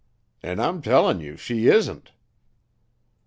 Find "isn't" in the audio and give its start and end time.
1.67-2.09